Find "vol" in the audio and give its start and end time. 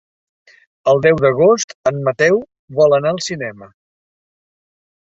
2.81-2.99